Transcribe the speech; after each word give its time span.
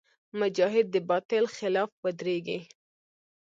مجاهد 0.39 0.85
د 0.91 0.95
باطل 1.09 1.43
خلاف 1.57 1.89
ودریږي. 2.03 2.59